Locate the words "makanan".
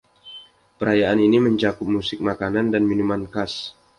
2.29-2.65